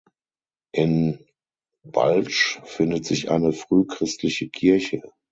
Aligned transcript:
In 0.73 1.27
Ballsh 1.83 2.59
findet 2.63 3.05
sich 3.05 3.29
eine 3.29 3.53
frühchristliche 3.53 4.49
Kirche. 4.49 5.03